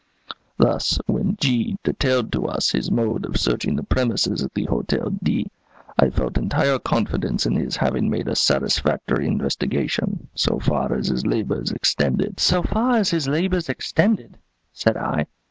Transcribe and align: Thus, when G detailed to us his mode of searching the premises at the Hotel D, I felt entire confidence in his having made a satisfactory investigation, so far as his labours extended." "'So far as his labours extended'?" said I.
Thus, 0.57 0.97
when 1.05 1.35
G 1.39 1.77
detailed 1.83 2.31
to 2.31 2.47
us 2.47 2.71
his 2.71 2.89
mode 2.89 3.23
of 3.23 3.37
searching 3.37 3.75
the 3.75 3.83
premises 3.83 4.41
at 4.41 4.51
the 4.55 4.65
Hotel 4.65 5.11
D, 5.21 5.51
I 5.99 6.09
felt 6.09 6.39
entire 6.39 6.79
confidence 6.79 7.45
in 7.45 7.53
his 7.53 7.75
having 7.75 8.09
made 8.09 8.27
a 8.27 8.35
satisfactory 8.35 9.27
investigation, 9.27 10.29
so 10.33 10.57
far 10.57 10.91
as 10.95 11.09
his 11.09 11.27
labours 11.27 11.69
extended." 11.71 12.39
"'So 12.39 12.63
far 12.63 12.97
as 12.97 13.11
his 13.11 13.27
labours 13.27 13.69
extended'?" 13.69 14.39
said 14.73 14.97
I. 14.97 15.27